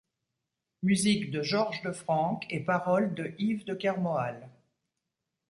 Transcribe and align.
Musique 0.81 1.29
de 1.29 1.43
Georges 1.43 1.83
de 1.83 1.91
Franck 1.91 2.47
et 2.49 2.61
paroles 2.61 3.13
de 3.13 3.35
Yves 3.37 3.65
de 3.65 3.75
Kermoal. 3.75 4.49